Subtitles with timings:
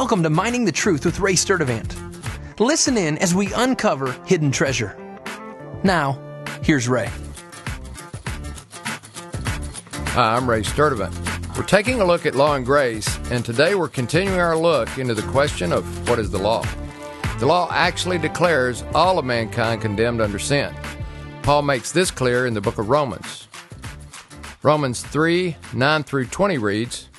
[0.00, 1.94] Welcome to Mining the Truth with Ray Sturdivant.
[2.58, 4.96] Listen in as we uncover hidden treasure.
[5.84, 6.18] Now,
[6.62, 7.10] here's Ray.
[10.14, 11.14] Hi, I'm Ray Sturdivant.
[11.54, 15.12] We're taking a look at law and grace, and today we're continuing our look into
[15.12, 16.64] the question of what is the law.
[17.38, 20.74] The law actually declares all of mankind condemned under sin.
[21.42, 23.48] Paul makes this clear in the book of Romans.
[24.62, 27.10] Romans 3 9 through 20 reads,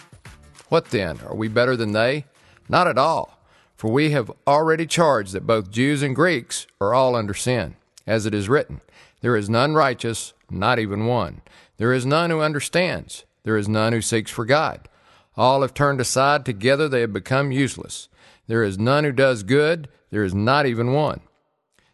[0.70, 1.20] What then?
[1.28, 2.26] Are we better than they?
[2.70, 3.40] Not at all.
[3.76, 7.76] For we have already charged that both Jews and Greeks are all under sin.
[8.06, 8.82] As it is written,
[9.22, 11.42] There is none righteous, not even one.
[11.78, 13.26] There is none who understands.
[13.44, 14.88] There is none who seeks for God.
[15.36, 16.46] All have turned aside.
[16.46, 18.08] Together they have become useless.
[18.48, 19.88] There is none who does good.
[20.12, 21.22] There is not even one.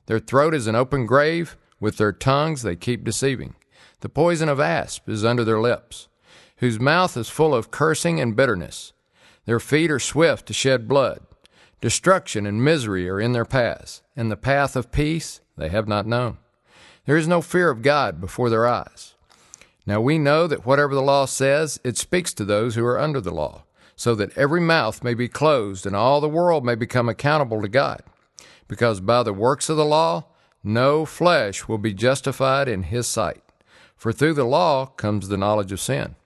[0.08, 1.56] Their throat is an open grave.
[1.80, 3.56] With their tongues they keep deceiving.
[4.02, 6.08] The poison of asp is under their lips,
[6.58, 8.94] whose mouth is full of cursing and bitterness.
[9.48, 11.22] Their feet are swift to shed blood.
[11.80, 16.06] Destruction and misery are in their paths, and the path of peace they have not
[16.06, 16.38] known.
[17.06, 19.16] There is no fear of God before their eyes.
[19.86, 23.22] Now we know that whatever the law says, it speaks to those who are under
[23.22, 23.64] the law,
[23.96, 27.70] so that every mouth may be closed and all the world may become accountable to
[27.70, 28.04] God.
[28.68, 30.26] Because by the works of the law,
[30.62, 33.44] no flesh will be justified in his sight.
[33.96, 36.18] For through the law comes the knowledge of sin.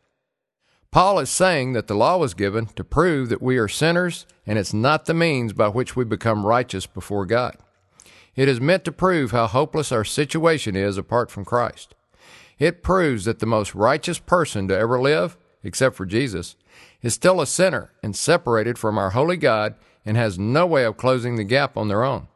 [0.91, 4.59] Paul is saying that the law was given to prove that we are sinners, and
[4.59, 7.55] it's not the means by which we become righteous before God.
[8.35, 11.95] It is meant to prove how hopeless our situation is apart from Christ.
[12.59, 16.57] It proves that the most righteous person to ever live, except for Jesus,
[17.01, 19.75] is still a sinner and separated from our holy God
[20.05, 22.27] and has no way of closing the gap on their own.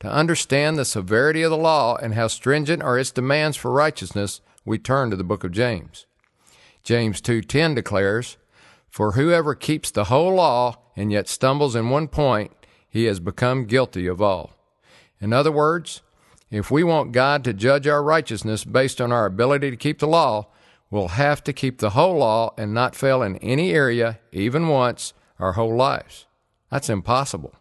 [0.00, 4.42] To understand the severity of the law and how stringent are its demands for righteousness,
[4.66, 6.04] we turn to the book of James.
[6.90, 8.36] James 2:10 declares,
[8.88, 12.50] "For whoever keeps the whole law and yet stumbles in one point,
[12.88, 14.56] he has become guilty of all."
[15.20, 16.02] In other words,
[16.50, 20.08] if we want God to judge our righteousness based on our ability to keep the
[20.08, 20.48] law,
[20.90, 25.12] we'll have to keep the whole law and not fail in any area, even once,
[25.38, 26.26] our whole lives.
[26.72, 27.54] That's impossible.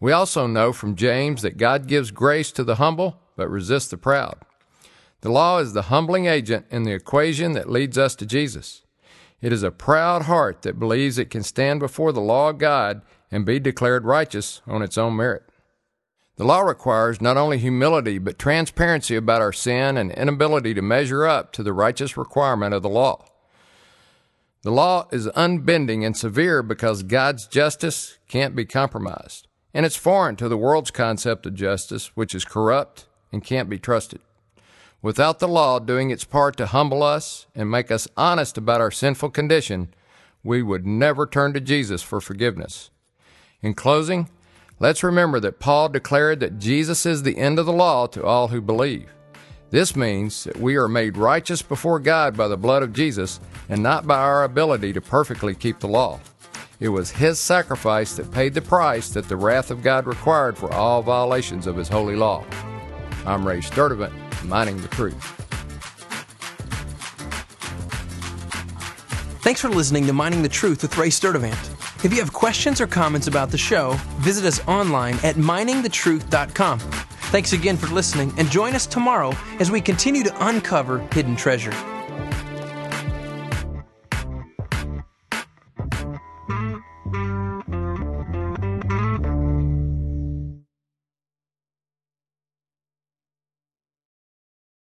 [0.00, 3.96] We also know from James that God gives grace to the humble but resists the
[3.96, 4.44] proud.
[5.20, 8.82] The law is the humbling agent in the equation that leads us to Jesus.
[9.40, 13.02] It is a proud heart that believes it can stand before the law of God
[13.30, 15.42] and be declared righteous on its own merit.
[16.36, 21.26] The law requires not only humility, but transparency about our sin and inability to measure
[21.26, 23.24] up to the righteous requirement of the law.
[24.62, 30.36] The law is unbending and severe because God's justice can't be compromised, and it's foreign
[30.36, 34.20] to the world's concept of justice, which is corrupt and can't be trusted.
[35.00, 38.90] Without the law doing its part to humble us and make us honest about our
[38.90, 39.94] sinful condition,
[40.42, 42.90] we would never turn to Jesus for forgiveness.
[43.62, 44.28] In closing,
[44.80, 48.48] let's remember that Paul declared that Jesus is the end of the law to all
[48.48, 49.08] who believe.
[49.70, 53.38] This means that we are made righteous before God by the blood of Jesus
[53.68, 56.18] and not by our ability to perfectly keep the law.
[56.80, 60.72] It was His sacrifice that paid the price that the wrath of God required for
[60.72, 62.44] all violations of His holy law.
[63.26, 65.14] I'm Ray Sturdivant mining the truth.
[69.42, 72.04] Thanks for listening to Mining the Truth with Ray Sturdivant.
[72.04, 76.78] If you have questions or comments about the show, visit us online at miningthetruth.com.
[76.78, 81.72] Thanks again for listening and join us tomorrow as we continue to uncover hidden treasure.